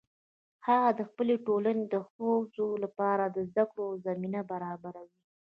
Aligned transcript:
هغه 0.67 0.89
د 0.99 1.01
خپلې 1.09 1.35
ټولنې 1.47 1.85
د 1.93 1.95
ښځو 2.11 2.67
لپاره 2.83 3.23
د 3.27 3.37
زده 3.49 3.65
کړو 3.71 3.87
زمینه 4.05 4.41
برابروي 4.51 5.11